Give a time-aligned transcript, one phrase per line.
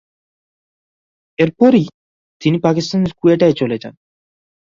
[1.39, 1.85] এরপরই
[2.41, 3.93] তিনি পাকিস্তানের কোয়েটায় চলে যান।